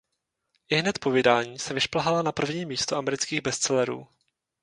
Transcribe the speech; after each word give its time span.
Ihned 0.69 0.99
po 0.99 1.09
vydání 1.11 1.59
se 1.59 1.73
vyšplhala 1.73 2.21
na 2.21 2.31
první 2.31 2.65
místo 2.65 2.97
amerických 2.97 3.41
bestsellerů. 3.41 4.07